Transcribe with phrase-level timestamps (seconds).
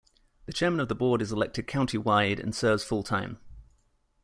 [0.47, 3.37] The chairman of the board is elected county-wide and serves full-time.